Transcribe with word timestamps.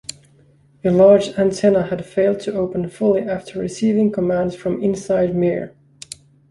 The 0.81 0.89
large 0.89 1.27
antenna 1.37 1.83
had 1.91 2.07
failed 2.07 2.39
to 2.39 2.53
open 2.55 2.89
fully 2.89 3.21
after 3.21 3.59
receiving 3.59 4.11
commands 4.11 4.55
from 4.55 4.81
inside 4.81 5.35
Mir. 5.35 5.75